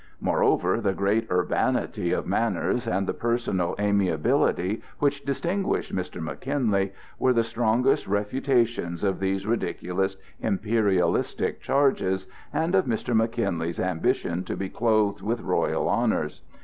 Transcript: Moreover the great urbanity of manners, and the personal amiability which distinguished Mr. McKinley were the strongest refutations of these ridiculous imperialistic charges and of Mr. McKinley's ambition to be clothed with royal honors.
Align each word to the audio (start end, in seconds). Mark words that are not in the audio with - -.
Moreover 0.19 0.81
the 0.81 0.95
great 0.95 1.29
urbanity 1.29 2.11
of 2.11 2.25
manners, 2.25 2.87
and 2.87 3.05
the 3.05 3.13
personal 3.13 3.75
amiability 3.79 4.81
which 4.97 5.23
distinguished 5.23 5.93
Mr. 5.95 6.19
McKinley 6.19 6.91
were 7.19 7.33
the 7.33 7.43
strongest 7.43 8.07
refutations 8.07 9.03
of 9.03 9.19
these 9.19 9.45
ridiculous 9.45 10.17
imperialistic 10.39 11.61
charges 11.61 12.25
and 12.51 12.73
of 12.73 12.85
Mr. 12.85 13.15
McKinley's 13.15 13.79
ambition 13.79 14.43
to 14.45 14.57
be 14.57 14.69
clothed 14.69 15.21
with 15.21 15.41
royal 15.41 15.87
honors. 15.87 16.41